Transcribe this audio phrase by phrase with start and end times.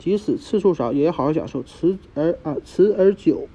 [0.00, 1.62] 即使次数少，也要好好享受。
[1.62, 3.46] 持而啊持而久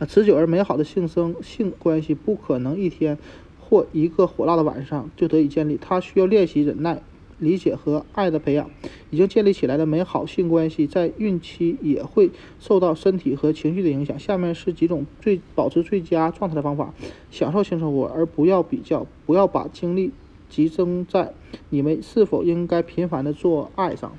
[0.00, 3.16] 啊持久而美好的性生性关系，不可能一天
[3.60, 7.00] 或一个火辣的晚上就得以建立，它需要练习忍耐。
[7.38, 8.70] 理解和爱的培养，
[9.10, 14.18] 已经建立起来的美好性关系，在孕期也会受到身体和情绪的影响。
[14.18, 16.94] 下面是几种最保持最佳状态的方法：
[17.30, 20.12] 享受性生活，而不要比较，不要把精力
[20.48, 21.34] 集中在
[21.68, 24.16] 你们是否应该频繁的做爱上。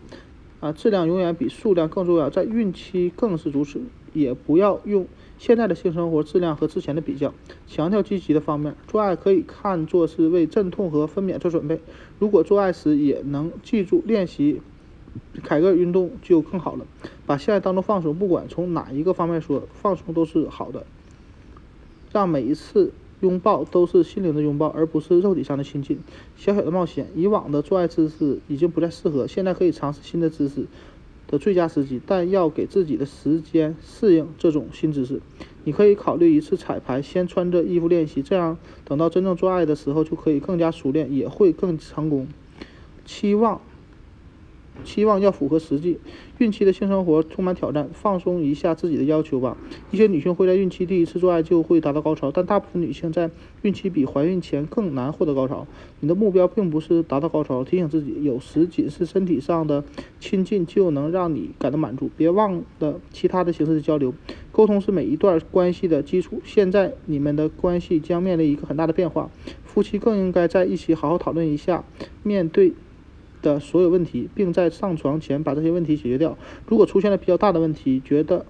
[0.59, 3.81] 啊，质量永远比数量更重要，在孕期更是如此。
[4.13, 5.05] 也不要用。
[5.37, 7.31] 现在的性生活质量和之前的比较，
[7.67, 8.73] 强调积极的方面。
[8.87, 11.79] 做爱可以看作是为阵痛和分娩做准备。
[12.17, 14.59] 如果做爱时也能记住练习
[15.43, 16.87] 凯格尔运动，就更好了。
[17.27, 20.87] 把性爱当作放松，不管从哪一个方面说，放松都是好的。
[22.11, 25.99] 让每一次拥抱都是心灵的拥抱，而不是肉体上的亲近。
[26.35, 30.65] 小小的冒险，以往的做爱姿势已经不再适合，现在可以尝试新的姿势。
[31.29, 35.21] 的最佳时机，但要给自己的时间适应这种新姿势。
[35.65, 42.29] 你可以考虑一次彩排，先穿着衣服练习，这样等到真正做爱的时候就可以更加熟练，也会更成功。
[43.05, 43.59] 期望。
[44.83, 45.99] 期望要符合实际。
[46.37, 49.57] 孕期的性生活充满挑战，放松一下自己的要求吧。
[49.89, 53.31] 一些女性会在孕期第一次做爱就会达到高潮，但大部分女性在
[53.63, 55.65] 孕期比怀孕前更难获得高潮。
[55.99, 59.83] 你的目标并不是达到高潮，提醒自己，有时仅是身体上的
[60.19, 62.09] 亲近就能让你感到满足。
[62.15, 64.13] 别忘了其他的形式的交流，
[64.51, 66.39] 沟通是每一段关系的基础。
[66.45, 69.31] 现在你们的关系将面临一个很大的变化，
[69.65, 71.83] 夫妻更应该在一起好好讨论一下，
[72.21, 72.73] 面对。
[73.41, 76.37] 的所有问题，并在上床前把这些问题解决掉。
[76.67, 78.45] 如果出现了比较大的问题，觉得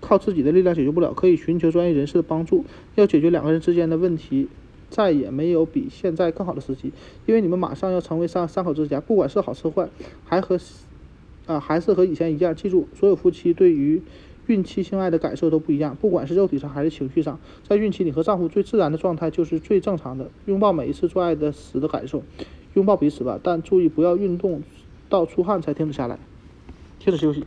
[0.00, 2.64] 靠自己的力量解决不了，可以寻求专业人士的帮助。
[2.96, 4.48] 要解决两个人之间的问题，
[4.90, 6.92] 再也没有比现在更好的时机，
[7.26, 9.00] 因为你们马上要成为三三口之家。
[9.00, 9.88] 不管是好是坏，
[10.24, 10.58] 还和
[11.46, 12.54] 啊还是和以前一样。
[12.54, 14.02] 记住，所有夫妻对于
[14.46, 17.38] 孕期性爱的感受都不一样，不管是肉体上还是情绪上。
[17.66, 22.22] 在孕期，你和丈夫最自然的状态就是最正常的，拥抱每一次做爱的时的感受。
[22.76, 24.62] 拥抱彼此吧，但注意不要运动
[25.08, 26.18] 到出汗才停止下来，
[26.98, 27.44] 停止休息。